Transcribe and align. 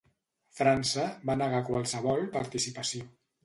França 0.59 1.05
va 1.31 1.37
negar 1.43 1.61
qualsevol 1.69 2.27
participació. 2.41 3.09